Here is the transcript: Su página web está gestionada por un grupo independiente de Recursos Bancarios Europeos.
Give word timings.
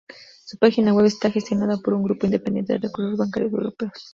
Su 0.45 0.57
página 0.57 0.95
web 0.95 1.05
está 1.05 1.29
gestionada 1.29 1.77
por 1.77 1.93
un 1.93 2.01
grupo 2.01 2.25
independiente 2.25 2.73
de 2.73 2.79
Recursos 2.79 3.19
Bancarios 3.19 3.51
Europeos. 3.53 3.93